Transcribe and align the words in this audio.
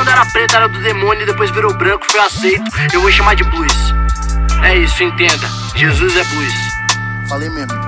quando 0.00 0.08
era 0.08 0.24
preto 0.24 0.56
era 0.56 0.66
do 0.66 0.80
demônio 0.80 1.24
e 1.24 1.26
depois 1.26 1.50
virou 1.50 1.74
branco, 1.74 2.10
foi 2.10 2.20
aceito. 2.20 2.64
Eu 2.90 3.02
vou 3.02 3.10
chamar 3.10 3.34
de 3.36 3.44
blues. 3.44 3.70
É 4.64 4.78
isso, 4.78 5.02
entenda. 5.02 5.46
Jesus 5.76 6.16
é 6.16 6.24
blues. 6.24 6.54
Falei 7.28 7.50
mesmo. 7.50 7.78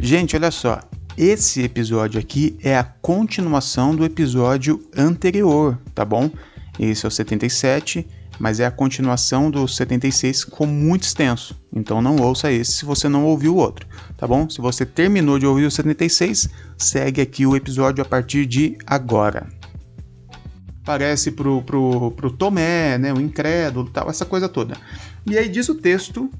Gente, 0.00 0.34
olha 0.34 0.50
só. 0.50 0.80
Esse 1.16 1.62
episódio 1.62 2.18
aqui 2.18 2.58
é 2.60 2.76
a 2.76 2.82
continuação 2.82 3.94
do 3.94 4.04
episódio 4.04 4.84
anterior, 4.96 5.78
tá 5.94 6.04
bom? 6.04 6.28
Esse 6.76 7.06
é 7.06 7.08
o 7.08 7.10
77, 7.12 8.04
mas 8.40 8.58
é 8.58 8.64
a 8.64 8.70
continuação 8.70 9.50
do 9.50 9.68
76 9.68 10.44
com 10.44 10.64
muito 10.64 11.02
extenso. 11.02 11.54
Então 11.70 12.00
não 12.00 12.16
ouça 12.16 12.50
esse 12.50 12.72
se 12.72 12.84
você 12.86 13.06
não 13.06 13.26
ouviu 13.26 13.54
o 13.54 13.58
outro, 13.58 13.86
tá 14.16 14.26
bom? 14.26 14.48
Se 14.48 14.62
você 14.62 14.86
terminou 14.86 15.38
de 15.38 15.46
ouvir 15.46 15.66
o 15.66 15.70
76, 15.70 16.48
segue 16.78 17.20
aqui 17.20 17.44
o 17.44 17.54
episódio 17.54 18.02
a 18.02 18.04
partir 18.04 18.46
de 18.46 18.78
agora. 18.86 19.46
Parece 20.84 21.30
pro, 21.30 21.62
pro, 21.62 22.12
pro 22.12 22.30
Tomé, 22.30 22.96
né, 22.96 23.12
o 23.12 23.20
incrédulo, 23.20 23.90
tal, 23.90 24.08
essa 24.08 24.24
coisa 24.24 24.48
toda. 24.48 24.74
E 25.26 25.36
aí 25.36 25.46
diz 25.46 25.68
o 25.68 25.74
texto, 25.74 26.30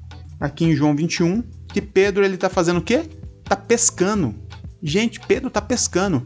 aqui 0.41 0.65
em 0.65 0.75
João 0.75 0.97
21, 0.97 1.43
que 1.69 1.83
Pedro 1.83 2.25
ele 2.25 2.39
tá 2.39 2.49
fazendo 2.49 2.79
o 2.79 2.83
quê? 2.83 3.03
Tá 3.45 3.55
pescando. 3.55 4.35
Gente, 4.83 5.21
Pedro 5.21 5.51
tá 5.51 5.61
pescando. 5.61 6.25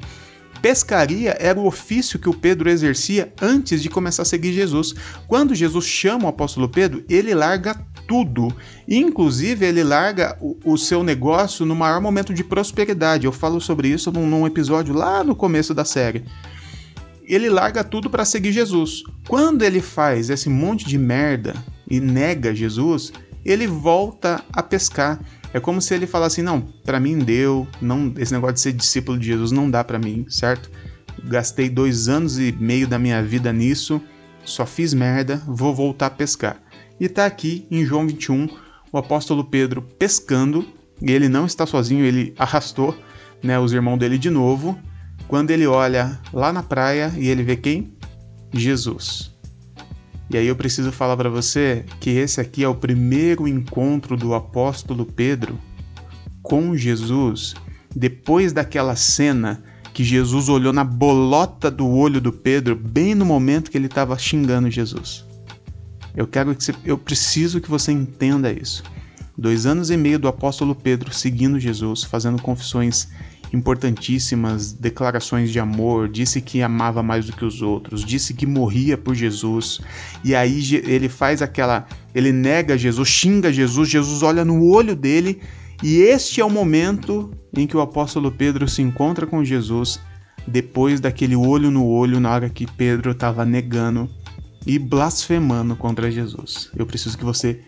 Pescaria 0.65 1.37
era 1.39 1.61
o 1.61 1.67
ofício 1.67 2.19
que 2.19 2.27
o 2.27 2.33
Pedro 2.33 2.71
exercia 2.71 3.31
antes 3.39 3.83
de 3.83 3.91
começar 3.91 4.23
a 4.23 4.25
seguir 4.25 4.51
Jesus. 4.55 4.95
Quando 5.29 5.55
Jesus 5.55 5.85
chama 5.85 6.25
o 6.25 6.29
apóstolo 6.29 6.71
Pedro, 6.71 7.05
ele 7.07 7.35
larga 7.35 7.75
tudo. 8.09 8.49
Inclusive, 8.89 9.67
ele 9.67 9.85
larga 9.85 10.39
o, 10.41 10.57
o 10.65 10.79
seu 10.79 11.05
negócio 11.05 11.67
no 11.67 11.77
maior 11.77 12.01
momento 12.01 12.33
de 12.33 12.43
prosperidade. 12.43 13.27
Eu 13.27 13.33
falo 13.33 13.61
sobre 13.61 13.89
isso 13.89 14.11
num, 14.11 14.27
num 14.27 14.47
episódio 14.47 14.95
lá 14.95 15.23
no 15.23 15.37
começo 15.37 15.75
da 15.75 15.85
série. 15.85 16.25
Ele 17.25 17.51
larga 17.51 17.85
tudo 17.85 18.09
para 18.09 18.25
seguir 18.25 18.53
Jesus. 18.53 19.03
Quando 19.29 19.65
ele 19.65 19.83
faz 19.83 20.31
esse 20.31 20.49
monte 20.49 20.87
de 20.87 20.97
merda 20.97 21.55
e 21.91 22.01
nega 22.01 22.55
Jesus, 22.55 23.13
ele 23.45 23.67
volta 23.67 24.43
a 24.51 24.63
pescar. 24.63 25.21
É 25.55 25.61
como 25.61 25.81
se 25.81 25.95
ele 25.95 26.05
falasse 26.05 26.43
não, 26.43 26.63
para 26.85 26.99
mim 26.99 27.17
deu, 27.17 27.69
não, 27.81 28.13
esse 28.19 28.33
negócio 28.33 28.55
de 28.55 28.61
ser 28.61 28.73
discípulo 28.73 29.17
de 29.17 29.27
Jesus 29.27 29.53
não 29.53 29.71
dá 29.71 29.85
para 29.85 30.01
mim, 30.01 30.27
certo? 30.29 30.69
Gastei 31.23 31.71
dois 31.71 32.09
anos 32.09 32.41
e 32.41 32.51
meio 32.51 32.89
da 32.89 32.99
minha 32.99 33.23
vida 33.23 33.53
nisso, 33.53 34.03
só 34.45 34.67
fiz 34.67 34.93
merda, 34.93 35.41
vou 35.47 35.73
voltar 35.73 36.07
a 36.07 36.11
pescar. 36.11 36.61
E 36.99 37.09
tá 37.09 37.25
aqui 37.25 37.69
em 37.71 37.85
João 37.85 38.05
21, 38.05 38.49
o 38.91 38.99
apóstolo 38.99 39.45
Pedro 39.45 39.81
pescando, 39.81 40.67
e 41.01 41.13
ele 41.13 41.29
não 41.29 41.47
está 41.47 41.65
sozinho, 41.65 42.05
ele 42.05 42.35
arrastou 42.37 42.93
né, 43.41 43.57
os 43.57 43.73
irmãos 43.73 43.99
dele 43.99 44.19
de 44.19 44.31
novo. 44.31 44.77
Quando 45.29 45.53
ele 45.53 45.69
olha 45.69 46.21
lá 46.33 46.53
na 46.53 46.65
praia 46.65 47.13
e 47.17 47.29
ele 47.29 47.45
vê 47.45 47.55
quem? 47.55 47.93
Jesus. 48.53 49.34
E 50.35 50.37
aí 50.37 50.49
eu 50.49 50.57
preciso 50.57 50.91
falar 50.91 51.17
para 51.17 51.31
você 51.31 51.85
que 52.01 52.11
esse 52.11 52.41
aqui 52.41 52.65
é 52.65 52.69
o 52.69 52.75
primeiro 52.75 53.47
encontro 53.47 54.17
do 54.17 54.35
apóstolo 54.35 55.07
Pedro 55.07 55.57
com 56.43 56.77
Jesus 56.77 57.55
depois 57.95 58.53
daquela 58.53 58.97
cena 58.97 59.63
que 59.93 60.03
Jesus 60.03 60.49
olhou 60.49 60.73
na 60.73 60.83
bolota 60.83 61.71
do 61.71 61.89
olho 61.89 62.21
do 62.21 62.33
Pedro 62.33 62.75
bem 62.75 63.15
no 63.15 63.25
momento 63.25 63.71
que 63.71 63.79
ele 63.79 63.87
estava 63.87 64.19
xingando 64.19 64.69
Jesus. 64.69 65.25
Eu 66.17 66.27
quero 66.27 66.53
que 66.53 66.65
você, 66.65 66.75
eu 66.85 66.99
preciso 66.99 67.61
que 67.61 67.71
você 67.71 67.93
entenda 67.93 68.51
isso. 68.51 68.83
Dois 69.39 69.67
anos 69.67 69.89
e 69.89 69.97
meio 69.97 70.19
do 70.19 70.27
apóstolo 70.27 70.75
Pedro 70.75 71.15
seguindo 71.15 71.61
Jesus, 71.61 72.03
fazendo 72.03 72.43
confissões 72.43 73.07
importantíssimas 73.55 74.73
declarações 74.73 75.51
de 75.51 75.61
amor, 75.61 76.09
disse 76.09 76.41
que 76.41 76.61
amava 76.61 77.03
mais 77.03 77.27
do 77.27 77.33
que 77.33 77.45
os 77.45 77.63
outros, 77.63 78.05
disse 78.05 78.35
que 78.35 78.47
morria 78.47 78.99
por 78.99 79.15
Jesus. 79.15 79.81
E 80.25 80.35
aí 80.35 80.83
ele 80.85 81.09
faz 81.09 81.41
aquela, 81.41 81.87
ele 82.15 82.33
nega 82.33 82.77
Jesus, 82.77 83.09
xinga 83.09 83.53
Jesus, 83.53 83.89
Jesus 83.89 84.23
olha 84.23 84.45
no 84.45 84.65
olho 84.67 84.97
dele, 84.97 85.41
e 85.83 85.99
este 85.99 86.41
é 86.41 86.45
o 86.45 86.51
momento 86.51 87.31
em 87.57 87.67
que 87.67 87.77
o 87.77 87.81
apóstolo 87.81 88.33
Pedro 88.33 88.69
se 88.69 88.83
encontra 88.83 89.27
com 89.27 89.45
Jesus, 89.45 90.01
depois 90.47 91.01
daquele 91.01 91.37
olho 91.37 91.71
no 91.71 91.87
olho 91.87 92.21
na 92.21 92.31
hora 92.31 92.51
que 92.51 92.67
Pedro 92.67 93.13
estava 93.13 93.45
negando 93.45 94.11
e 94.67 94.79
blasfemando 94.79 95.77
contra 95.77 96.11
Jesus. 96.11 96.71
Eu 96.77 96.87
preciso 96.87 97.17
que 97.17 97.25
você 97.25 97.61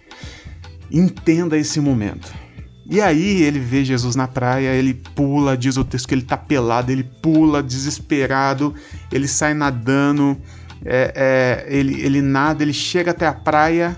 entenda 0.91 1.57
esse 1.57 1.81
momento. 1.81 2.46
E 2.89 3.01
aí 3.01 3.43
ele 3.43 3.59
vê 3.59 3.85
Jesus 3.85 4.15
na 4.15 4.29
praia, 4.29 4.69
ele 4.69 4.95
pula, 4.95 5.57
diz 5.57 5.77
o 5.77 5.85
texto 5.85 6.07
que 6.07 6.15
ele 6.15 6.23
tá 6.23 6.37
pelado, 6.37 6.93
ele 6.93 7.03
pula 7.03 7.63
desesperado, 7.63 8.75
ele 9.11 9.27
sai 9.27 9.55
nadando, 9.55 10.37
é, 10.85 11.13
é, 11.17 11.67
ele, 11.69 12.01
ele 12.01 12.23
nada, 12.23 12.63
ele 12.63 12.73
chega 12.73 13.11
até 13.11 13.27
a 13.27 13.33
praia, 13.33 13.97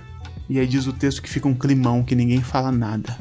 e 0.49 0.59
aí 0.59 0.67
diz 0.67 0.87
o 0.87 0.93
texto 0.93 1.21
que 1.21 1.29
fica 1.29 1.47
um 1.47 1.55
climão, 1.55 2.03
que 2.03 2.15
ninguém 2.15 2.41
fala 2.41 2.73
nada. 2.73 3.19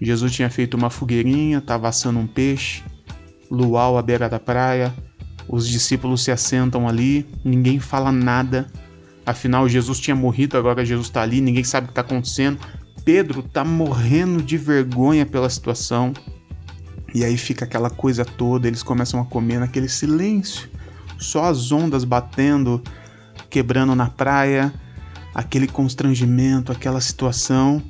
Jesus 0.00 0.32
tinha 0.32 0.48
feito 0.48 0.76
uma 0.76 0.88
fogueirinha, 0.88 1.58
estava 1.58 1.88
assando 1.88 2.20
um 2.20 2.26
peixe, 2.26 2.82
luau 3.50 3.98
à 3.98 4.02
beira 4.02 4.28
da 4.28 4.38
praia, 4.38 4.94
os 5.48 5.68
discípulos 5.68 6.22
se 6.22 6.30
assentam 6.30 6.88
ali, 6.88 7.26
ninguém 7.44 7.80
fala 7.80 8.12
nada. 8.12 8.66
Afinal, 9.26 9.68
Jesus 9.68 9.98
tinha 10.00 10.16
morrido, 10.16 10.56
agora 10.56 10.84
Jesus 10.84 11.08
está 11.08 11.22
ali, 11.22 11.40
ninguém 11.40 11.64
sabe 11.64 11.84
o 11.84 11.88
que 11.88 11.92
está 11.92 12.00
acontecendo. 12.02 12.58
Pedro 13.04 13.42
tá 13.42 13.64
morrendo 13.64 14.42
de 14.42 14.56
vergonha 14.56 15.26
pela 15.26 15.48
situação. 15.48 16.12
E 17.14 17.24
aí 17.24 17.36
fica 17.36 17.64
aquela 17.64 17.90
coisa 17.90 18.24
toda, 18.24 18.66
eles 18.66 18.82
começam 18.82 19.20
a 19.20 19.24
comer 19.24 19.58
naquele 19.58 19.88
silêncio, 19.88 20.70
só 21.18 21.44
as 21.44 21.70
ondas 21.70 22.04
batendo, 22.04 22.82
quebrando 23.50 23.94
na 23.94 24.08
praia, 24.08 24.72
aquele 25.34 25.66
constrangimento, 25.66 26.72
aquela 26.72 27.00
situação. 27.00 27.82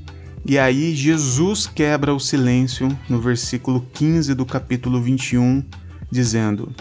E 0.45 0.59
aí 0.59 0.95
Jesus 0.95 1.69
quebra 1.69 2.12
o 2.12 2.19
silêncio 2.19 2.89
no 3.09 3.21
versículo 3.21 3.87
15 3.93 4.34
do 4.34 4.44
capítulo 4.44 5.00
21, 5.00 5.65
dizendo: 6.11 6.75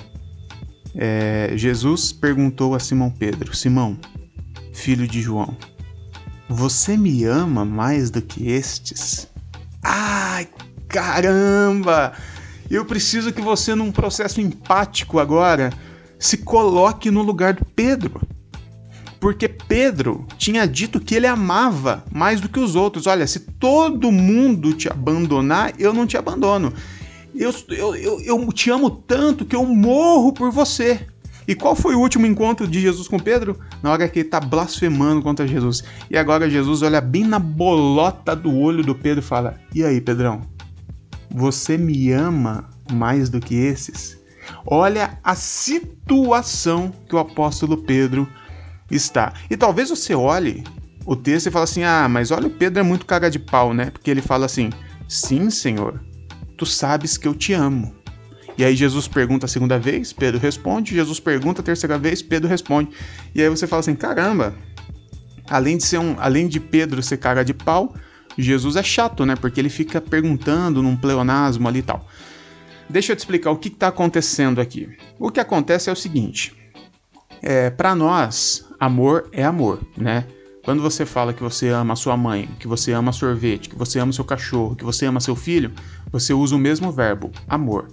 é, 0.95 1.53
Jesus 1.55 2.11
perguntou 2.11 2.75
a 2.75 2.79
Simão 2.79 3.09
Pedro: 3.09 3.55
Simão, 3.55 3.97
filho 4.73 5.07
de 5.07 5.21
João, 5.21 5.55
você 6.51 6.97
me 6.97 7.23
ama 7.23 7.63
mais 7.63 8.11
do 8.11 8.21
que 8.21 8.51
estes? 8.51 9.27
Ai, 9.81 10.47
caramba! 10.87 12.13
Eu 12.69 12.85
preciso 12.85 13.31
que 13.31 13.41
você, 13.41 13.73
num 13.73 13.91
processo 13.91 14.41
empático 14.41 15.19
agora, 15.19 15.71
se 16.19 16.37
coloque 16.37 17.09
no 17.09 17.21
lugar 17.21 17.53
do 17.53 17.65
Pedro. 17.65 18.21
Porque 19.19 19.47
Pedro 19.47 20.25
tinha 20.37 20.67
dito 20.67 20.99
que 20.99 21.15
ele 21.15 21.27
amava 21.27 22.03
mais 22.11 22.41
do 22.41 22.49
que 22.49 22.59
os 22.59 22.75
outros. 22.75 23.07
Olha, 23.07 23.25
se 23.27 23.39
todo 23.39 24.11
mundo 24.11 24.73
te 24.73 24.89
abandonar, 24.89 25.73
eu 25.79 25.93
não 25.93 26.07
te 26.07 26.17
abandono. 26.17 26.73
Eu, 27.33 27.53
eu, 27.69 27.95
eu, 27.95 28.21
eu 28.21 28.51
te 28.51 28.69
amo 28.69 28.89
tanto 28.89 29.45
que 29.45 29.55
eu 29.55 29.65
morro 29.65 30.33
por 30.33 30.51
você. 30.51 31.07
E 31.47 31.55
qual 31.55 31.75
foi 31.75 31.95
o 31.95 31.99
último 31.99 32.25
encontro 32.25 32.67
de 32.67 32.81
Jesus 32.81 33.07
com 33.07 33.19
Pedro? 33.19 33.57
Na 33.81 33.91
hora 33.91 34.07
que 34.07 34.19
ele 34.19 34.27
está 34.27 34.39
blasfemando 34.39 35.21
contra 35.21 35.47
Jesus. 35.47 35.83
E 36.09 36.17
agora 36.17 36.49
Jesus 36.49 36.81
olha 36.81 37.01
bem 37.01 37.23
na 37.23 37.39
bolota 37.39 38.35
do 38.35 38.55
olho 38.55 38.83
do 38.83 38.93
Pedro 38.93 39.19
e 39.19 39.27
fala: 39.27 39.59
E 39.73 39.83
aí, 39.83 39.99
Pedrão? 39.99 40.41
Você 41.33 41.77
me 41.77 42.11
ama 42.11 42.69
mais 42.91 43.29
do 43.29 43.39
que 43.39 43.55
esses? 43.55 44.19
Olha 44.65 45.17
a 45.23 45.35
situação 45.35 46.91
que 47.07 47.15
o 47.15 47.19
apóstolo 47.19 47.77
Pedro 47.77 48.27
está. 48.89 49.33
E 49.49 49.55
talvez 49.55 49.89
você 49.89 50.13
olhe 50.13 50.63
o 51.05 51.15
texto 51.15 51.47
e 51.47 51.51
fale 51.51 51.63
assim: 51.63 51.83
Ah, 51.83 52.07
mas 52.09 52.31
olha, 52.31 52.47
o 52.47 52.51
Pedro 52.51 52.79
é 52.79 52.83
muito 52.83 53.05
cara 53.05 53.29
de 53.29 53.39
pau, 53.39 53.73
né? 53.73 53.89
Porque 53.89 54.11
ele 54.11 54.21
fala 54.21 54.45
assim: 54.45 54.69
Sim, 55.07 55.49
Senhor, 55.49 56.03
tu 56.57 56.65
sabes 56.65 57.17
que 57.17 57.27
eu 57.27 57.33
te 57.33 57.53
amo. 57.53 58.00
E 58.57 58.63
aí 58.63 58.75
Jesus 58.75 59.07
pergunta 59.07 59.45
a 59.45 59.49
segunda 59.49 59.79
vez, 59.79 60.13
Pedro 60.13 60.39
responde, 60.39 60.95
Jesus 60.95 61.19
pergunta 61.19 61.61
a 61.61 61.63
terceira 61.63 61.97
vez, 61.97 62.21
Pedro 62.21 62.49
responde. 62.49 62.91
E 63.33 63.41
aí 63.41 63.49
você 63.49 63.65
fala 63.65 63.79
assim: 63.79 63.95
caramba, 63.95 64.53
além 65.49 65.77
de 65.77 65.83
ser 65.83 65.97
um, 65.97 66.15
além 66.19 66.47
de 66.47 66.59
Pedro 66.59 67.01
ser 67.01 67.17
cara 67.17 67.43
de 67.43 67.53
pau, 67.53 67.93
Jesus 68.37 68.75
é 68.75 68.83
chato, 68.83 69.25
né? 69.25 69.35
Porque 69.35 69.59
ele 69.59 69.69
fica 69.69 69.99
perguntando 69.99 70.81
num 70.81 70.95
pleonasmo 70.95 71.67
ali 71.67 71.79
e 71.79 71.83
tal. 71.83 72.05
Deixa 72.89 73.13
eu 73.13 73.15
te 73.15 73.19
explicar 73.19 73.51
o 73.51 73.57
que 73.57 73.69
está 73.69 73.87
acontecendo 73.87 74.59
aqui. 74.59 74.89
O 75.17 75.31
que 75.31 75.39
acontece 75.39 75.89
é 75.89 75.93
o 75.93 75.95
seguinte: 75.95 76.53
é, 77.41 77.69
para 77.69 77.95
nós, 77.95 78.65
amor 78.79 79.29
é 79.31 79.43
amor, 79.43 79.79
né? 79.97 80.25
Quando 80.63 80.81
você 80.81 81.07
fala 81.07 81.33
que 81.33 81.41
você 81.41 81.69
ama 81.69 81.95
sua 81.95 82.15
mãe, 82.15 82.47
que 82.59 82.67
você 82.67 82.91
ama 82.91 83.11
sorvete, 83.11 83.67
que 83.67 83.75
você 83.75 83.97
ama 83.97 84.13
seu 84.13 84.23
cachorro, 84.23 84.75
que 84.75 84.83
você 84.83 85.07
ama 85.07 85.19
seu 85.19 85.35
filho, 85.35 85.71
você 86.11 86.33
usa 86.33 86.55
o 86.55 86.59
mesmo 86.59 86.91
verbo, 86.91 87.31
amor. 87.47 87.87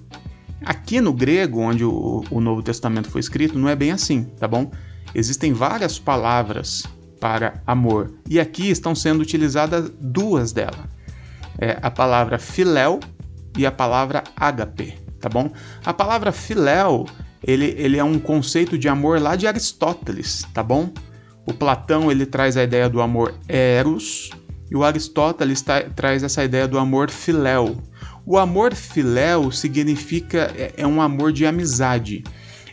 Aqui 0.65 1.01
no 1.01 1.13
grego, 1.13 1.61
onde 1.61 1.85
o, 1.85 2.25
o 2.31 2.41
Novo 2.41 2.63
Testamento 2.63 3.11
foi 3.11 3.21
escrito, 3.21 3.59
não 3.59 3.69
é 3.69 3.77
bem 3.77 3.93
assim, 3.93 4.25
tá 4.39 4.49
bom? 4.49 4.71
Existem 5.15 5.53
várias 5.53 5.99
palavras 5.99 6.85
para 7.21 7.61
amor 7.67 8.13
e 8.29 8.39
aqui 8.39 8.71
estão 8.71 8.95
sendo 8.95 9.21
utilizadas 9.21 9.91
duas 10.01 10.53
delas. 10.53 10.81
é 11.59 11.79
a 11.83 11.91
palavra 11.91 12.39
filéu 12.39 13.01
e 13.57 13.67
a 13.67 13.73
palavra 13.73 14.23
ágape, 14.37 14.95
tá 15.21 15.29
bom? 15.29 15.51
A 15.85 15.93
palavra 15.93 16.31
filéu, 16.33 17.07
ele, 17.43 17.75
ele 17.77 17.97
é 17.99 18.05
um 18.05 18.19
conceito 18.19 18.79
de 18.79 18.89
amor 18.89 19.21
lá 19.21 19.37
de 19.37 19.47
Aristóteles, 19.47 20.47
tá 20.55 20.63
bom? 20.63 20.91
O 21.47 21.55
Platão 21.55 22.11
ele 22.11 22.27
traz 22.27 22.57
a 22.57 22.63
ideia 22.63 22.89
do 22.89 23.01
amor 23.01 23.35
eros 23.49 24.31
e 24.71 24.77
o 24.77 24.85
Aristóteles 24.85 25.65
traz 25.97 26.23
essa 26.23 26.45
ideia 26.45 26.69
do 26.69 26.79
amor 26.79 27.11
filéu. 27.11 27.77
O 28.31 28.37
amor 28.37 28.75
filéu 28.75 29.51
significa 29.51 30.53
é, 30.55 30.75
é 30.77 30.87
um 30.87 31.01
amor 31.01 31.33
de 31.33 31.47
amizade. 31.47 32.23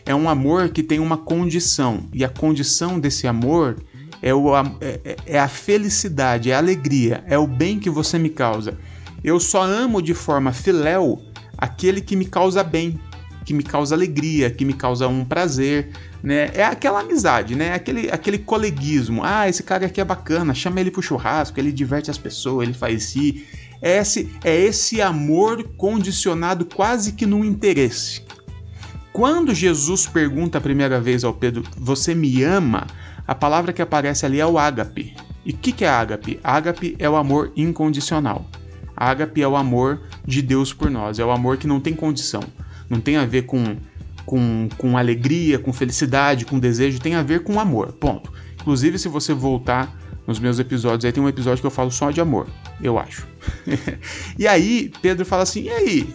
É 0.04 0.14
um 0.14 0.28
amor 0.28 0.68
que 0.68 0.82
tem 0.82 0.98
uma 0.98 1.16
condição 1.16 2.10
e 2.12 2.22
a 2.22 2.28
condição 2.28 3.00
desse 3.00 3.26
amor 3.26 3.82
é, 4.20 4.34
o, 4.34 4.54
é, 4.54 5.00
é, 5.02 5.16
é 5.24 5.38
a 5.38 5.48
felicidade, 5.48 6.50
é 6.50 6.54
a 6.54 6.58
alegria, 6.58 7.24
é 7.26 7.38
o 7.38 7.46
bem 7.46 7.80
que 7.80 7.88
você 7.88 8.18
me 8.18 8.28
causa. 8.28 8.76
Eu 9.24 9.40
só 9.40 9.62
amo 9.62 10.02
de 10.02 10.12
forma 10.12 10.52
filéu 10.52 11.22
aquele 11.56 12.02
que 12.02 12.16
me 12.16 12.26
causa 12.26 12.62
bem, 12.62 13.00
que 13.46 13.54
me 13.54 13.62
causa 13.62 13.94
alegria, 13.94 14.50
que 14.50 14.62
me 14.62 14.74
causa 14.74 15.08
um 15.08 15.24
prazer, 15.24 15.88
né? 16.22 16.50
É 16.52 16.64
aquela 16.64 17.00
amizade, 17.00 17.54
né? 17.54 17.72
Aquele, 17.72 18.10
aquele 18.10 18.36
coleguismo. 18.36 19.22
Ah, 19.24 19.48
esse 19.48 19.62
cara 19.62 19.86
aqui 19.86 20.02
é 20.02 20.04
bacana, 20.04 20.52
chama 20.52 20.80
ele 20.80 20.90
pro 20.90 21.00
churrasco, 21.00 21.58
ele 21.58 21.72
diverte 21.72 22.10
as 22.10 22.18
pessoas, 22.18 22.68
ele 22.68 22.76
faz 22.76 23.16
isso. 23.16 23.65
É 23.80 23.98
esse, 23.98 24.30
é 24.44 24.54
esse 24.54 25.00
amor 25.00 25.62
condicionado 25.76 26.64
quase 26.64 27.12
que 27.12 27.26
num 27.26 27.44
interesse. 27.44 28.22
Quando 29.12 29.54
Jesus 29.54 30.06
pergunta 30.06 30.58
a 30.58 30.60
primeira 30.60 31.00
vez 31.00 31.24
ao 31.24 31.32
Pedro, 31.32 31.64
você 31.76 32.14
me 32.14 32.42
ama? 32.42 32.86
A 33.26 33.34
palavra 33.34 33.72
que 33.72 33.82
aparece 33.82 34.26
ali 34.26 34.40
é 34.40 34.46
o 34.46 34.58
ágape. 34.58 35.14
E 35.44 35.52
o 35.52 35.56
que, 35.56 35.72
que 35.72 35.84
é 35.84 35.88
ágape? 35.88 36.38
Ágape 36.42 36.96
é 36.98 37.08
o 37.08 37.16
amor 37.16 37.52
incondicional. 37.56 38.46
Ágape 38.96 39.42
é 39.42 39.48
o 39.48 39.56
amor 39.56 40.02
de 40.24 40.42
Deus 40.42 40.72
por 40.72 40.90
nós, 40.90 41.18
é 41.18 41.24
o 41.24 41.30
amor 41.30 41.56
que 41.56 41.66
não 41.66 41.80
tem 41.80 41.94
condição 41.94 42.42
não 42.88 43.00
tem 43.00 43.16
a 43.16 43.26
ver 43.26 43.42
com, 43.42 43.76
com, 44.24 44.68
com 44.76 44.96
alegria, 44.96 45.58
com 45.58 45.72
felicidade, 45.72 46.44
com 46.44 46.58
desejo, 46.58 47.00
tem 47.00 47.14
a 47.14 47.22
ver 47.22 47.42
com 47.42 47.60
amor. 47.60 47.92
Ponto. 47.92 48.32
Inclusive, 48.60 48.98
se 48.98 49.08
você 49.08 49.32
voltar 49.34 49.96
nos 50.26 50.38
meus 50.38 50.58
episódios, 50.58 51.04
aí 51.04 51.12
tem 51.12 51.22
um 51.22 51.28
episódio 51.28 51.60
que 51.60 51.66
eu 51.66 51.70
falo 51.70 51.90
só 51.90 52.10
de 52.10 52.20
amor, 52.20 52.46
eu 52.82 52.98
acho. 52.98 53.26
e 54.38 54.46
aí, 54.46 54.90
Pedro 55.00 55.24
fala 55.24 55.42
assim: 55.42 55.64
e 55.64 55.70
aí? 55.70 56.14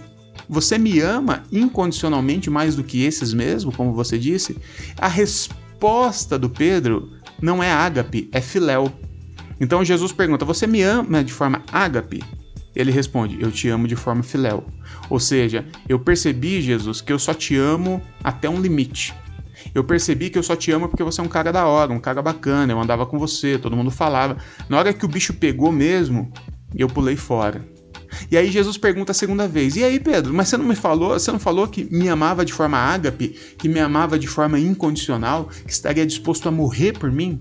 Você 0.50 0.78
me 0.78 1.00
ama 1.00 1.44
incondicionalmente 1.52 2.50
mais 2.50 2.76
do 2.76 2.84
que 2.84 3.04
esses 3.04 3.34
mesmo, 3.34 3.72
como 3.72 3.94
você 3.94 4.20
disse? 4.20 4.58
A 4.98 5.08
resposta 5.08 6.38
do 6.38 6.50
Pedro 6.50 7.10
não 7.42 7.64
é 7.64 7.72
ágape, 7.72 8.30
é 8.34 8.42
filéu. 8.42 8.92
Então 9.60 9.86
Jesus 9.86 10.12
pergunta: 10.12 10.44
Você 10.44 10.68
me 10.68 10.82
ama 10.82 11.24
de 11.24 11.32
forma 11.32 11.64
ágape? 11.72 12.22
Ele 12.76 12.92
responde: 12.92 13.38
Eu 13.42 13.52
te 13.52 13.70
amo 13.70 13.88
de 13.88 13.96
forma 13.96 14.24
filéu. 14.24 14.66
Ou 15.10 15.20
seja, 15.20 15.66
eu 15.88 16.00
percebi, 16.00 16.62
Jesus, 16.62 17.02
que 17.02 17.14
eu 17.14 17.20
só 17.20 17.34
te 17.34 17.56
amo 17.56 18.02
até 18.24 18.50
um 18.50 18.62
limite. 18.62 19.14
Eu 19.74 19.84
percebi 19.84 20.30
que 20.30 20.38
eu 20.38 20.44
só 20.44 20.56
te 20.56 20.72
amo 20.72 20.88
porque 20.88 21.04
você 21.04 21.22
é 21.22 21.24
um 21.24 21.28
cara 21.28 21.52
da 21.52 21.66
hora, 21.66 21.92
um 21.92 22.00
cara 22.00 22.22
bacana, 22.22 22.72
eu 22.72 22.80
andava 22.80 23.06
com 23.06 23.18
você, 23.18 23.58
todo 23.58 23.76
mundo 23.76 23.92
falava. 23.92 24.38
Na 24.70 24.78
hora 24.78 24.94
que 24.94 25.06
o 25.06 25.08
bicho 25.08 25.34
pegou 25.34 25.72
mesmo, 25.72 26.32
eu 26.76 26.88
pulei 26.88 27.16
fora. 27.16 27.66
E 28.30 28.36
aí 28.38 28.52
Jesus 28.52 28.78
pergunta 28.78 29.12
a 29.12 29.16
segunda 29.16 29.48
vez: 29.48 29.76
"E 29.76 29.84
aí, 29.84 30.00
Pedro, 30.00 30.34
mas 30.34 30.50
você 30.50 30.58
não 30.58 30.66
me 30.66 30.76
falou, 30.76 31.12
você 31.12 31.32
não 31.32 31.40
falou 31.40 31.68
que 31.68 31.86
me 31.86 32.10
amava 32.10 32.44
de 32.44 32.52
forma 32.52 32.78
ágape, 32.78 33.30
que 33.58 33.70
me 33.70 33.80
amava 33.80 34.20
de 34.20 34.28
forma 34.28 34.60
incondicional, 34.60 35.46
que 35.46 35.72
estaria 35.72 36.06
disposto 36.06 36.48
a 36.48 36.52
morrer 36.52 36.94
por 36.94 37.12
mim?" 37.12 37.40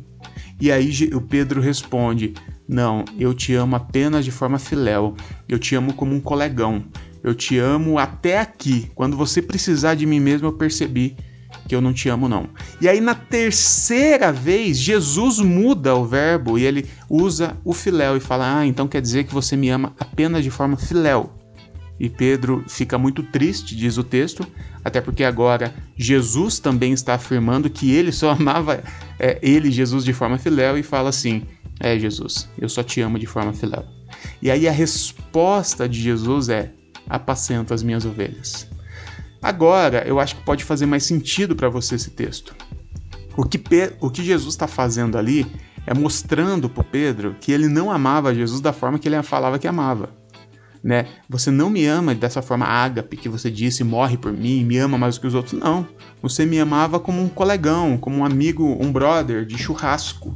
E 0.61 0.71
aí 0.71 1.11
o 1.13 1.21
Pedro 1.21 1.61
responde: 1.61 2.35
não, 2.73 3.05
eu 3.19 3.35
te 3.35 3.53
amo 3.53 3.75
apenas 3.75 4.25
de 4.25 4.31
forma 4.31 4.57
filéu. 4.57 5.17
Eu 5.49 5.59
te 5.59 5.75
amo 5.75 5.93
como 5.93 6.15
um 6.15 6.21
colegão. 6.21 6.85
Eu 7.21 7.35
te 7.35 7.59
amo 7.59 7.99
até 7.99 8.39
aqui. 8.39 8.89
Quando 8.95 9.17
você 9.17 9.43
precisar 9.43 9.97
de 9.97 10.07
mim 10.07 10.21
mesmo, 10.21 10.47
eu 10.47 10.53
percebi 10.53 11.17
que 11.69 11.75
eu 11.75 11.81
não 11.81 11.93
te 11.93 12.09
amo, 12.09 12.29
não. 12.29 12.49
E 12.81 12.89
aí, 12.89 13.01
na 13.01 13.15
terceira 13.15 14.33
vez, 14.33 14.79
Jesus 14.79 15.39
muda 15.39 15.95
o 15.95 16.05
verbo 16.05 16.59
e 16.59 16.65
ele 16.65 16.87
usa 17.09 17.57
o 17.65 17.73
filéu 17.73 18.17
e 18.17 18.21
fala: 18.21 18.59
Ah, 18.59 18.67
então 18.67 18.89
quer 18.89 19.01
dizer 19.01 19.25
que 19.25 19.35
você 19.35 19.57
me 19.57 19.69
ama 19.69 19.95
apenas 19.99 20.43
de 20.43 20.51
forma 20.51 20.77
filéu. 20.77 21.33
E 21.99 22.09
Pedro 22.09 22.65
fica 22.67 22.97
muito 22.97 23.23
triste, 23.23 23.77
diz 23.77 23.99
o 23.99 24.03
texto, 24.03 24.47
até 24.83 25.03
porque 25.03 25.23
agora 25.23 25.75
Jesus 25.97 26.59
também 26.59 26.95
está 26.95 27.15
afirmando 27.15 27.69
que 27.69 27.93
ele 27.93 28.11
só 28.11 28.31
amava 28.35 28.83
é, 29.19 29.39
ele, 29.43 29.71
Jesus, 29.71 30.05
de 30.05 30.13
forma 30.15 30.39
filéu, 30.39 30.79
e 30.79 30.83
fala 30.83 31.11
assim: 31.11 31.43
é, 31.79 31.99
Jesus, 31.99 32.49
eu 32.59 32.69
só 32.69 32.83
te 32.83 33.01
amo 33.01 33.19
de 33.19 33.27
forma 33.27 33.53
filéu. 33.53 33.85
E 34.43 34.51
aí 34.51 34.67
a 34.67 34.73
resposta 34.73 35.89
de 35.89 36.01
Jesus 36.01 36.49
é: 36.49 36.73
apacenta 37.09 37.75
as 37.75 37.83
minhas 37.83 38.05
ovelhas. 38.05 38.67
Agora, 39.43 40.07
eu 40.07 40.21
acho 40.21 40.37
que 40.37 40.45
pode 40.45 40.65
fazer 40.65 40.87
mais 40.87 41.05
sentido 41.05 41.57
para 41.57 41.69
você 41.69 41.95
esse 41.95 42.11
texto. 42.11 42.55
O 43.37 43.45
que, 43.45 43.57
Pe 43.57 43.93
o 44.01 44.11
que 44.11 44.23
Jesus 44.23 44.55
está 44.55 44.67
fazendo 44.67 45.17
ali 45.17 45.47
é 45.87 45.95
mostrando 45.95 46.69
para 46.69 46.85
Pedro 46.85 47.37
que 47.41 47.53
ele 47.53 47.69
não 47.69 47.91
amava 47.91 48.35
Jesus 48.35 48.61
da 48.61 48.73
forma 48.73 48.99
que 48.99 49.09
ele 49.09 49.23
falava 49.23 49.59
que 49.59 49.67
amava. 49.67 50.11
Né? 50.83 51.07
Você 51.29 51.51
não 51.51 51.69
me 51.69 51.85
ama 51.87 52.15
dessa 52.15 52.41
forma 52.41 52.67
ágape 52.67 53.17
que 53.17 53.29
você 53.29 53.51
disse, 53.51 53.85
morre 53.85 54.17
por 54.17 54.33
mim, 54.33 54.65
me 54.65 54.79
ama 54.79 54.97
mais 54.97 55.17
do 55.17 55.23
que 55.23 55.27
os 55.27 55.35
outros. 55.35 55.59
Não. 55.61 55.87
Você 56.23 56.47
me 56.47 56.59
amava 56.59 56.99
como 56.99 57.23
um 57.23 57.29
colegão, 57.29 57.99
como 57.99 58.19
um 58.19 58.25
amigo, 58.25 58.77
um 58.81 58.91
brother 58.91 59.45
de 59.45 59.59
churrasco, 59.59 60.35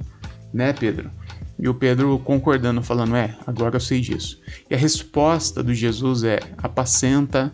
né, 0.53 0.73
Pedro? 0.73 1.11
E 1.59 1.69
o 1.69 1.75
Pedro 1.75 2.19
concordando, 2.19 2.83
falando: 2.83 3.17
É, 3.17 3.37
agora 3.47 3.77
eu 3.77 3.81
sei 3.81 4.01
disso. 4.01 4.41
E 4.69 4.75
a 4.75 4.79
resposta 4.79 5.63
do 5.63 5.73
Jesus 5.73 6.25
é: 6.25 6.41
Apacenta 6.59 7.53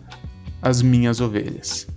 as 0.61 0.81
minhas 0.81 1.19
ovelhas. 1.19 1.87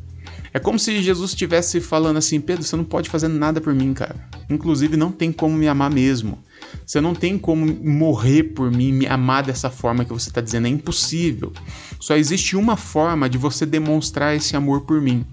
É 0.53 0.61
como 0.61 0.79
se 0.79 1.03
Jesus 1.03 1.33
estivesse 1.33 1.81
falando 1.81 2.17
assim: 2.17 2.41
Pedro, 2.41 2.63
você 2.63 2.77
não 2.77 2.85
pode 2.85 3.11
fazer 3.11 3.27
nada 3.27 3.61
por 3.61 3.75
mim, 3.75 3.93
cara. 3.93 4.15
Inclusive, 4.49 4.97
não 4.97 5.11
tem 5.11 5.33
como 5.33 5.57
me 5.57 5.67
amar 5.67 5.91
mesmo. 5.91 6.39
Você 6.87 7.01
não 7.01 7.13
tem 7.13 7.37
como 7.37 7.67
morrer 7.67 8.45
por 8.45 8.71
mim, 8.71 8.93
me 8.93 9.07
amar 9.07 9.43
dessa 9.43 9.69
forma 9.69 10.05
que 10.05 10.13
você 10.13 10.29
está 10.29 10.41
dizendo. 10.41 10.69
É 10.69 10.71
impossível. 10.71 11.53
Só 11.99 12.15
existe 12.17 12.57
uma 12.57 12.77
forma 12.77 13.29
de 13.29 13.37
você 13.37 13.67
demonstrar 13.67 14.37
esse 14.37 14.55
amor 14.55 14.83
por 14.83 15.01
mim: 15.01 15.27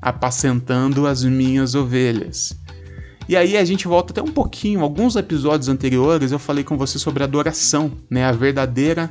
apacentando 0.00 1.08
as 1.08 1.24
minhas 1.24 1.74
ovelhas. 1.74 2.56
E 3.28 3.36
aí 3.36 3.56
a 3.56 3.64
gente 3.64 3.88
volta 3.88 4.12
até 4.12 4.22
um 4.22 4.32
pouquinho, 4.32 4.80
alguns 4.80 5.14
episódios 5.16 5.68
anteriores 5.68 6.32
eu 6.32 6.38
falei 6.38 6.64
com 6.64 6.78
você 6.78 6.98
sobre 6.98 7.24
adoração, 7.24 7.92
né? 8.08 8.24
A 8.24 8.32
verdadeira 8.32 9.10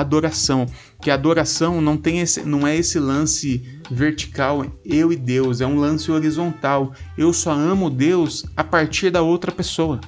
adoração, 0.00 0.66
que 1.00 1.10
a 1.10 1.14
adoração 1.14 1.80
não 1.80 1.96
tem 1.96 2.20
esse, 2.20 2.42
não 2.42 2.66
é 2.66 2.76
esse 2.76 2.98
lance 2.98 3.62
vertical, 3.90 4.66
eu 4.84 5.12
e 5.12 5.16
Deus, 5.16 5.60
é 5.60 5.66
um 5.66 5.78
lance 5.78 6.10
horizontal. 6.10 6.92
Eu 7.16 7.32
só 7.32 7.52
amo 7.52 7.90
Deus 7.90 8.44
a 8.56 8.64
partir 8.64 9.10
da 9.10 9.22
outra 9.22 9.52
pessoa. 9.52 10.00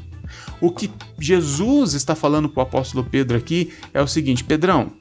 O 0.61 0.71
que 0.71 0.91
Jesus 1.19 1.95
está 1.95 2.15
falando 2.15 2.49
para 2.49 2.61
o 2.61 2.63
apóstolo 2.63 3.05
Pedro 3.05 3.37
aqui 3.37 3.73
é 3.93 4.01
o 4.01 4.07
seguinte: 4.07 4.45
Pedrão, 4.45 4.93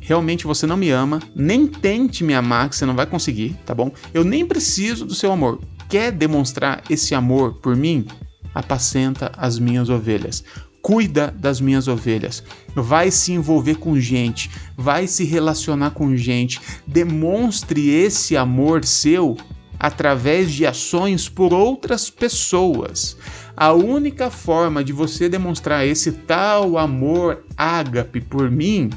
realmente 0.00 0.46
você 0.46 0.66
não 0.66 0.76
me 0.76 0.90
ama, 0.90 1.20
nem 1.34 1.66
tente 1.66 2.22
me 2.22 2.34
amar, 2.34 2.68
que 2.68 2.76
você 2.76 2.86
não 2.86 2.94
vai 2.94 3.06
conseguir, 3.06 3.56
tá 3.64 3.74
bom? 3.74 3.90
Eu 4.12 4.24
nem 4.24 4.46
preciso 4.46 5.04
do 5.04 5.14
seu 5.14 5.32
amor 5.32 5.60
quer 5.88 6.12
demonstrar 6.12 6.82
esse 6.90 7.14
amor 7.14 7.54
por 7.54 7.76
mim, 7.76 8.06
apacenta 8.54 9.32
as 9.36 9.58
minhas 9.58 9.88
ovelhas. 9.88 10.44
Cuida 10.86 11.34
das 11.36 11.60
minhas 11.60 11.88
ovelhas. 11.88 12.44
Vai 12.72 13.10
se 13.10 13.32
envolver 13.32 13.74
com 13.74 13.98
gente, 13.98 14.48
vai 14.76 15.08
se 15.08 15.24
relacionar 15.24 15.90
com 15.90 16.16
gente. 16.16 16.60
Demonstre 16.86 17.90
esse 17.90 18.36
amor 18.36 18.84
seu 18.84 19.36
através 19.80 20.52
de 20.52 20.64
ações 20.64 21.28
por 21.28 21.52
outras 21.52 22.08
pessoas. 22.08 23.16
A 23.56 23.72
única 23.72 24.30
forma 24.30 24.84
de 24.84 24.92
você 24.92 25.28
demonstrar 25.28 25.84
esse 25.84 26.12
tal 26.12 26.78
amor 26.78 27.44
ágape 27.56 28.20
por 28.20 28.48
mim 28.48 28.88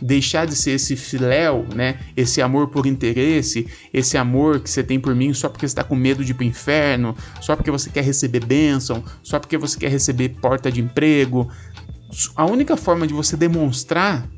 deixar 0.00 0.46
de 0.46 0.54
ser 0.54 0.72
esse 0.72 0.96
filéu, 0.96 1.66
né? 1.74 1.98
Esse 2.16 2.42
amor 2.42 2.68
por 2.68 2.86
interesse, 2.86 3.66
esse 3.92 4.16
amor 4.16 4.60
que 4.60 4.70
você 4.70 4.82
tem 4.82 5.00
por 5.00 5.14
mim 5.14 5.32
só 5.32 5.48
porque 5.48 5.66
você 5.66 5.72
está 5.72 5.84
com 5.84 5.94
medo 5.94 6.24
de 6.24 6.32
ir 6.32 6.34
pro 6.34 6.44
inferno, 6.44 7.16
só 7.40 7.56
porque 7.56 7.70
você 7.70 7.90
quer 7.90 8.04
receber 8.04 8.44
bênção, 8.44 9.02
só 9.22 9.38
porque 9.38 9.56
você 9.56 9.78
quer 9.78 9.90
receber 9.90 10.30
porta 10.40 10.70
de 10.70 10.80
emprego. 10.80 11.48
A 12.34 12.44
única 12.44 12.76
forma 12.76 13.06
de 13.06 13.14
você 13.14 13.36
demonstrar 13.36 14.28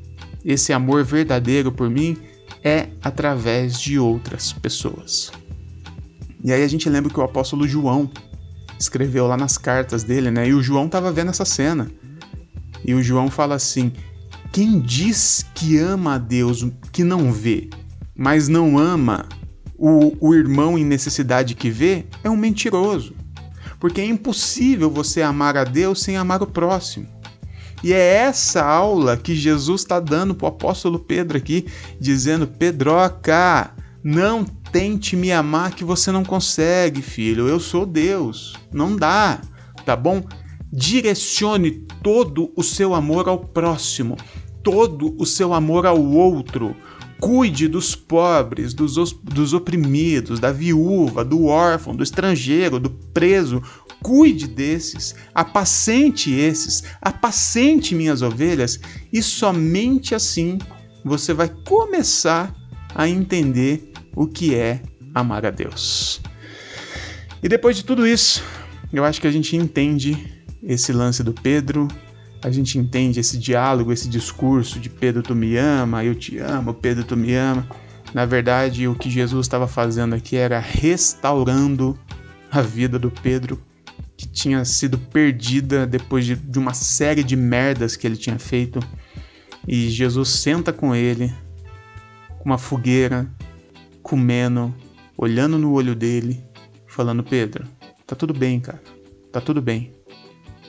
esse 0.44 0.72
amor 0.72 1.04
verdadeiro 1.04 1.72
por 1.72 1.90
mim 1.90 2.16
é 2.62 2.88
através 3.02 3.80
de 3.80 3.98
outras 3.98 4.52
pessoas. 4.52 5.30
E 6.42 6.52
aí 6.52 6.62
a 6.62 6.68
gente 6.68 6.88
lembra 6.88 7.12
que 7.12 7.18
o 7.18 7.22
apóstolo 7.22 7.66
João 7.66 8.10
escreveu 8.78 9.26
lá 9.26 9.36
nas 9.36 9.58
cartas 9.58 10.04
dele, 10.04 10.30
né? 10.30 10.48
E 10.48 10.54
o 10.54 10.62
João 10.62 10.86
estava 10.86 11.10
vendo 11.10 11.30
essa 11.30 11.44
cena. 11.44 11.90
E 12.84 12.94
o 12.94 13.02
João 13.02 13.28
fala 13.28 13.56
assim: 13.56 13.92
quem 14.52 14.80
diz 14.80 15.44
que 15.54 15.78
ama 15.78 16.14
a 16.14 16.18
Deus 16.18 16.66
que 16.92 17.04
não 17.04 17.32
vê, 17.32 17.68
mas 18.16 18.48
não 18.48 18.78
ama 18.78 19.26
o, 19.76 20.12
o 20.20 20.34
irmão 20.34 20.76
em 20.76 20.84
necessidade 20.84 21.54
que 21.54 21.70
vê, 21.70 22.04
é 22.24 22.28
um 22.28 22.36
mentiroso. 22.36 23.14
Porque 23.78 24.00
é 24.00 24.06
impossível 24.06 24.90
você 24.90 25.22
amar 25.22 25.56
a 25.56 25.62
Deus 25.62 26.02
sem 26.02 26.16
amar 26.16 26.42
o 26.42 26.46
próximo. 26.46 27.06
E 27.82 27.92
é 27.92 28.16
essa 28.16 28.64
aula 28.64 29.16
que 29.16 29.36
Jesus 29.36 29.82
está 29.82 30.00
dando 30.00 30.34
para 30.34 30.46
o 30.46 30.48
apóstolo 30.48 30.98
Pedro 30.98 31.38
aqui, 31.38 31.66
dizendo: 32.00 32.46
Pedroca, 32.46 33.70
não 34.02 34.44
tente 34.44 35.14
me 35.14 35.30
amar 35.30 35.70
que 35.70 35.84
você 35.84 36.10
não 36.10 36.24
consegue, 36.24 37.00
filho. 37.02 37.46
Eu 37.46 37.60
sou 37.60 37.86
Deus. 37.86 38.54
Não 38.72 38.96
dá, 38.96 39.40
tá 39.84 39.94
bom? 39.94 40.24
Direcione 40.72 41.70
todo 42.02 42.52
o 42.54 42.62
seu 42.62 42.94
amor 42.94 43.28
ao 43.28 43.38
próximo, 43.38 44.16
todo 44.62 45.14
o 45.18 45.24
seu 45.24 45.54
amor 45.54 45.86
ao 45.86 46.02
outro. 46.02 46.76
Cuide 47.20 47.66
dos 47.66 47.96
pobres, 47.96 48.74
dos, 48.74 48.94
dos 49.22 49.52
oprimidos, 49.52 50.38
da 50.38 50.52
viúva, 50.52 51.24
do 51.24 51.46
órfão, 51.46 51.96
do 51.96 52.02
estrangeiro, 52.02 52.78
do 52.78 52.90
preso. 52.90 53.62
Cuide 54.02 54.46
desses, 54.46 55.16
apacente 55.34 56.32
esses, 56.32 56.84
apacente 57.02 57.94
minhas 57.94 58.22
ovelhas, 58.22 58.78
e 59.12 59.20
somente 59.20 60.14
assim 60.14 60.58
você 61.04 61.34
vai 61.34 61.48
começar 61.48 62.54
a 62.94 63.08
entender 63.08 63.92
o 64.14 64.26
que 64.26 64.54
é 64.54 64.82
amar 65.14 65.44
a 65.44 65.50
Deus. 65.50 66.20
E 67.42 67.48
depois 67.48 67.76
de 67.76 67.84
tudo 67.84 68.06
isso, 68.06 68.42
eu 68.92 69.04
acho 69.04 69.20
que 69.20 69.26
a 69.26 69.32
gente 69.32 69.56
entende 69.56 70.37
esse 70.62 70.92
lance 70.92 71.22
do 71.22 71.32
Pedro, 71.32 71.88
a 72.42 72.50
gente 72.50 72.78
entende 72.78 73.18
esse 73.20 73.38
diálogo, 73.38 73.92
esse 73.92 74.08
discurso 74.08 74.78
de 74.78 74.88
Pedro, 74.88 75.22
tu 75.22 75.34
me 75.34 75.56
ama, 75.56 76.04
eu 76.04 76.14
te 76.14 76.38
amo, 76.38 76.72
Pedro, 76.72 77.04
tu 77.04 77.16
me 77.16 77.34
ama. 77.34 77.68
Na 78.14 78.24
verdade, 78.24 78.86
o 78.86 78.94
que 78.94 79.10
Jesus 79.10 79.46
estava 79.46 79.66
fazendo 79.66 80.14
aqui 80.14 80.36
era 80.36 80.58
restaurando 80.58 81.98
a 82.50 82.62
vida 82.62 82.98
do 82.98 83.10
Pedro, 83.10 83.60
que 84.16 84.26
tinha 84.26 84.64
sido 84.64 84.98
perdida 84.98 85.86
depois 85.86 86.24
de, 86.24 86.34
de 86.34 86.58
uma 86.58 86.74
série 86.74 87.22
de 87.22 87.36
merdas 87.36 87.96
que 87.96 88.06
ele 88.06 88.16
tinha 88.16 88.38
feito. 88.38 88.80
E 89.66 89.90
Jesus 89.90 90.30
senta 90.30 90.72
com 90.72 90.94
ele, 90.94 91.32
com 92.38 92.44
uma 92.46 92.58
fogueira, 92.58 93.30
comendo, 94.02 94.74
olhando 95.16 95.58
no 95.58 95.72
olho 95.72 95.94
dele, 95.94 96.42
falando: 96.86 97.22
Pedro, 97.22 97.66
tá 98.06 98.16
tudo 98.16 98.32
bem, 98.32 98.60
cara, 98.60 98.82
tá 99.30 99.40
tudo 99.40 99.60
bem. 99.60 99.97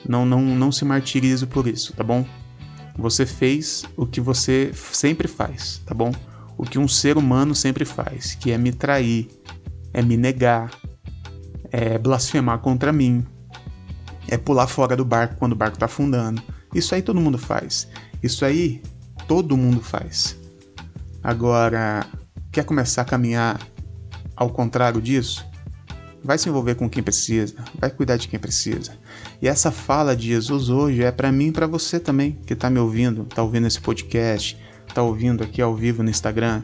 Não, 0.08 0.24
não, 0.24 0.40
não 0.40 0.72
se 0.72 0.84
martirize 0.84 1.46
por 1.46 1.66
isso, 1.66 1.92
tá 1.92 2.02
bom? 2.02 2.24
Você 2.96 3.24
fez 3.24 3.84
o 3.96 4.06
que 4.06 4.20
você 4.20 4.72
sempre 4.74 5.28
faz, 5.28 5.80
tá 5.86 5.94
bom? 5.94 6.12
O 6.56 6.64
que 6.64 6.78
um 6.78 6.88
ser 6.88 7.16
humano 7.16 7.54
sempre 7.54 7.84
faz, 7.84 8.34
que 8.34 8.50
é 8.50 8.58
me 8.58 8.72
trair, 8.72 9.28
é 9.92 10.02
me 10.02 10.16
negar, 10.16 10.70
é 11.70 11.96
blasfemar 11.98 12.58
contra 12.58 12.92
mim, 12.92 13.24
é 14.28 14.36
pular 14.36 14.66
fora 14.66 14.96
do 14.96 15.04
barco 15.04 15.36
quando 15.38 15.52
o 15.52 15.56
barco 15.56 15.78
tá 15.78 15.86
afundando. 15.86 16.42
Isso 16.74 16.94
aí 16.94 17.02
todo 17.02 17.20
mundo 17.20 17.38
faz. 17.38 17.88
Isso 18.22 18.44
aí 18.44 18.82
todo 19.26 19.56
mundo 19.56 19.80
faz. 19.80 20.36
Agora, 21.22 22.06
quer 22.52 22.64
começar 22.64 23.02
a 23.02 23.04
caminhar 23.04 23.60
ao 24.36 24.50
contrário 24.50 25.00
disso? 25.00 25.49
Vai 26.22 26.36
se 26.36 26.48
envolver 26.48 26.74
com 26.74 26.88
quem 26.88 27.02
precisa, 27.02 27.54
vai 27.78 27.90
cuidar 27.90 28.16
de 28.16 28.28
quem 28.28 28.38
precisa. 28.38 28.92
E 29.40 29.48
essa 29.48 29.70
fala 29.70 30.14
de 30.14 30.28
Jesus 30.28 30.68
hoje 30.68 31.02
é 31.02 31.10
para 31.10 31.32
mim 31.32 31.46
e 31.48 31.52
para 31.52 31.66
você 31.66 31.98
também, 31.98 32.38
que 32.46 32.52
está 32.52 32.68
me 32.68 32.78
ouvindo, 32.78 33.22
está 33.22 33.42
ouvindo 33.42 33.66
esse 33.66 33.80
podcast, 33.80 34.58
está 34.86 35.02
ouvindo 35.02 35.42
aqui 35.42 35.62
ao 35.62 35.74
vivo 35.74 36.02
no 36.02 36.10
Instagram. 36.10 36.62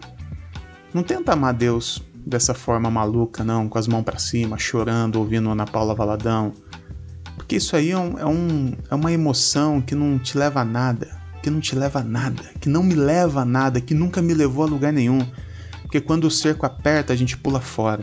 Não 0.92 1.02
tenta 1.02 1.32
amar 1.32 1.54
Deus 1.54 2.02
dessa 2.26 2.52
forma 2.52 2.90
maluca, 2.90 3.44
não, 3.44 3.68
com 3.68 3.78
as 3.78 3.86
mãos 3.86 4.02
para 4.02 4.18
cima, 4.18 4.58
chorando, 4.58 5.16
ouvindo 5.16 5.48
Ana 5.48 5.64
Paula 5.64 5.94
Valadão. 5.94 6.52
Porque 7.36 7.56
isso 7.56 7.76
aí 7.76 7.92
é, 7.92 7.98
um, 7.98 8.18
é, 8.18 8.26
um, 8.26 8.72
é 8.90 8.94
uma 8.94 9.12
emoção 9.12 9.80
que 9.80 9.94
não 9.94 10.18
te 10.18 10.36
leva 10.36 10.60
a 10.60 10.64
nada, 10.64 11.08
que 11.42 11.48
não 11.48 11.60
te 11.60 11.76
leva 11.76 12.00
a 12.00 12.04
nada, 12.04 12.42
que 12.60 12.68
não 12.68 12.82
me 12.82 12.94
leva 12.94 13.42
a 13.42 13.44
nada, 13.44 13.80
que 13.80 13.94
nunca 13.94 14.20
me 14.20 14.34
levou 14.34 14.64
a 14.64 14.68
lugar 14.68 14.92
nenhum. 14.92 15.26
Porque 15.82 16.00
quando 16.00 16.24
o 16.24 16.30
cerco 16.30 16.66
aperta, 16.66 17.12
a 17.12 17.16
gente 17.16 17.36
pula 17.38 17.60
fora. 17.60 18.00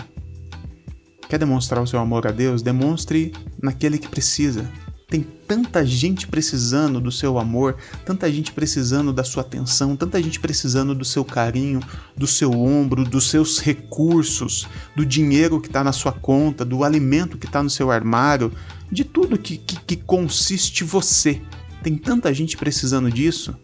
Quer 1.34 1.40
demonstrar 1.40 1.82
o 1.82 1.88
seu 1.88 1.98
amor 1.98 2.28
a 2.28 2.32
Deus? 2.32 2.62
Demonstre 2.62 3.34
naquele 3.60 3.98
que 3.98 4.08
precisa. 4.08 4.70
Tem 5.10 5.24
tanta 5.48 5.84
gente 5.84 6.28
precisando 6.28 7.02
do 7.02 7.12
seu 7.12 7.40
amor, 7.40 7.76
tanta 8.06 8.32
gente 8.32 8.52
precisando 8.52 9.12
da 9.12 9.24
sua 9.24 9.42
atenção, 9.42 9.96
tanta 9.96 10.22
gente 10.22 10.40
precisando 10.40 10.94
do 10.94 11.04
seu 11.04 11.26
carinho, 11.26 11.80
do 12.16 12.28
seu 12.28 12.52
ombro, 12.52 13.04
dos 13.04 13.32
seus 13.32 13.58
recursos, 13.58 14.68
do 14.96 15.04
dinheiro 15.04 15.60
que 15.60 15.70
está 15.70 15.84
na 15.84 15.92
sua 15.92 16.12
conta, 16.12 16.64
do 16.64 16.84
alimento 16.84 17.36
que 17.36 17.48
está 17.48 17.64
no 17.64 17.70
seu 17.70 17.90
armário, 17.90 18.52
de 18.92 19.04
tudo 19.04 19.36
que, 19.36 19.58
que, 19.58 19.76
que 19.76 19.96
consiste 19.96 20.84
você. 20.84 21.42
Tem 21.82 21.98
tanta 21.98 22.32
gente 22.32 22.56
precisando 22.56 23.10
disso 23.10 23.58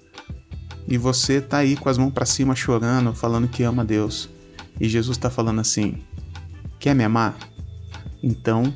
e 0.87 0.97
você 0.97 1.33
está 1.33 1.59
aí 1.59 1.77
com 1.77 1.87
as 1.87 1.99
mãos 1.99 2.13
para 2.13 2.25
cima 2.25 2.55
chorando, 2.55 3.13
falando 3.13 3.47
que 3.47 3.61
ama 3.61 3.85
Deus. 3.85 4.27
E 4.81 4.89
Jesus 4.89 5.17
está 5.17 5.29
falando 5.29 5.61
assim: 5.61 5.99
Quer 6.79 6.95
me 6.95 7.03
amar? 7.03 7.37
Então, 8.23 8.73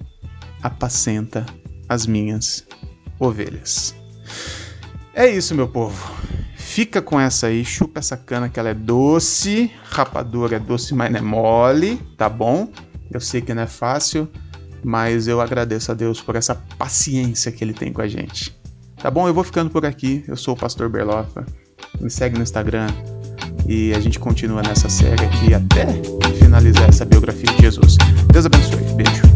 apacenta 0.61 1.45
as 1.87 2.05
minhas 2.05 2.65
ovelhas. 3.19 3.95
É 5.13 5.27
isso, 5.27 5.55
meu 5.55 5.67
povo. 5.67 6.11
Fica 6.55 7.01
com 7.01 7.19
essa 7.19 7.47
aí, 7.47 7.63
chupa 7.63 7.99
essa 7.99 8.17
cana 8.17 8.49
que 8.49 8.59
ela 8.59 8.69
é 8.69 8.73
doce, 8.73 9.71
rapadura 9.83 10.55
é 10.55 10.59
doce, 10.59 10.93
mas 10.95 11.11
não 11.11 11.19
é 11.19 11.21
mole, 11.21 11.97
tá 12.17 12.27
bom? 12.27 12.71
Eu 13.11 13.19
sei 13.19 13.41
que 13.41 13.53
não 13.53 13.61
é 13.61 13.67
fácil, 13.67 14.27
mas 14.83 15.27
eu 15.27 15.39
agradeço 15.39 15.91
a 15.91 15.95
Deus 15.95 16.19
por 16.19 16.35
essa 16.35 16.55
paciência 16.77 17.51
que 17.51 17.63
ele 17.63 17.73
tem 17.73 17.93
com 17.93 18.01
a 18.01 18.07
gente. 18.07 18.57
Tá 18.97 19.11
bom? 19.11 19.27
Eu 19.27 19.33
vou 19.33 19.43
ficando 19.43 19.69
por 19.69 19.85
aqui. 19.85 20.23
Eu 20.27 20.35
sou 20.35 20.55
o 20.55 20.57
Pastor 20.57 20.89
Berlofa. 20.89 21.45
Me 21.99 22.09
segue 22.09 22.37
no 22.37 22.43
Instagram 22.43 22.87
e 23.67 23.93
a 23.93 23.99
gente 23.99 24.19
continua 24.19 24.61
nessa 24.61 24.89
série 24.89 25.23
aqui 25.23 25.53
até 25.53 25.85
finalizar 26.39 26.89
essa 26.89 27.05
biografia 27.05 27.51
de 27.55 27.61
Jesus. 27.61 27.97
Deus 28.31 28.45
abençoe. 28.45 28.83
Beijo. 28.95 29.32